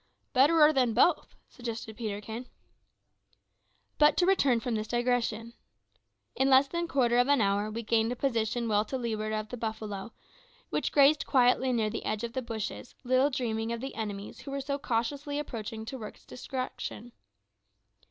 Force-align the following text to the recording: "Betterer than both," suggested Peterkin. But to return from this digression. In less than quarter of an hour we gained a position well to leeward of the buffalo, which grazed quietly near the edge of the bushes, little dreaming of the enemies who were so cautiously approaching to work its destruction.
"Betterer 0.33 0.73
than 0.73 0.95
both," 0.95 1.35
suggested 1.47 1.95
Peterkin. 1.95 2.47
But 3.99 4.17
to 4.17 4.25
return 4.25 4.59
from 4.59 4.73
this 4.73 4.87
digression. 4.87 5.53
In 6.35 6.49
less 6.49 6.67
than 6.67 6.87
quarter 6.87 7.19
of 7.19 7.27
an 7.27 7.39
hour 7.39 7.69
we 7.69 7.83
gained 7.83 8.11
a 8.11 8.15
position 8.15 8.67
well 8.67 8.83
to 8.85 8.97
leeward 8.97 9.31
of 9.31 9.49
the 9.49 9.57
buffalo, 9.57 10.11
which 10.71 10.91
grazed 10.91 11.27
quietly 11.27 11.71
near 11.71 11.91
the 11.91 12.03
edge 12.05 12.23
of 12.23 12.33
the 12.33 12.41
bushes, 12.41 12.95
little 13.03 13.29
dreaming 13.29 13.71
of 13.71 13.79
the 13.79 13.93
enemies 13.93 14.39
who 14.39 14.49
were 14.49 14.59
so 14.61 14.79
cautiously 14.79 15.37
approaching 15.37 15.85
to 15.85 15.99
work 15.99 16.15
its 16.15 16.25
destruction. 16.25 17.11